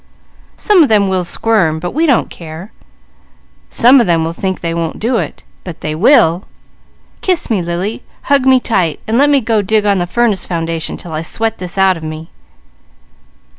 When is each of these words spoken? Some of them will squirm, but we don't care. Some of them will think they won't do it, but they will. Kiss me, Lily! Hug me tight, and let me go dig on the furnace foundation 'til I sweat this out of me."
Some 0.57 0.81
of 0.81 0.89
them 0.89 1.07
will 1.07 1.23
squirm, 1.23 1.77
but 1.77 1.91
we 1.93 2.07
don't 2.07 2.31
care. 2.31 2.71
Some 3.69 4.01
of 4.01 4.07
them 4.07 4.23
will 4.25 4.33
think 4.33 4.59
they 4.61 4.73
won't 4.73 4.97
do 4.97 5.17
it, 5.17 5.43
but 5.63 5.81
they 5.81 5.93
will. 5.93 6.45
Kiss 7.21 7.51
me, 7.51 7.61
Lily! 7.61 8.01
Hug 8.23 8.47
me 8.47 8.59
tight, 8.59 8.99
and 9.05 9.19
let 9.19 9.29
me 9.29 9.41
go 9.41 9.61
dig 9.61 9.85
on 9.85 9.99
the 9.99 10.07
furnace 10.07 10.43
foundation 10.43 10.97
'til 10.97 11.11
I 11.13 11.21
sweat 11.21 11.59
this 11.59 11.77
out 11.77 11.97
of 11.97 12.03
me." 12.03 12.31